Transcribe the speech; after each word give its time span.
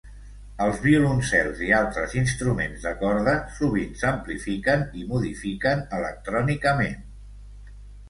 Els 0.67 0.79
violoncels 0.85 1.61
i 1.65 1.69
altres 1.79 2.15
instruments 2.21 2.87
de 2.89 2.95
corda 3.03 3.37
sovint 3.59 3.95
s'amplifiquen 4.03 4.85
i 5.05 5.09
modifiquen 5.15 5.89
electrònicament. 6.03 7.03